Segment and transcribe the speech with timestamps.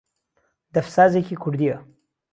[0.73, 1.77] دەف سازێکی کوردییە